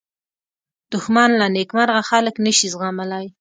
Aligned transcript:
دښمن 0.91 1.29
له 1.39 1.47
نېکمرغه 1.55 2.01
خلک 2.09 2.35
نه 2.45 2.51
شي 2.57 2.67
زغملی 2.73 3.25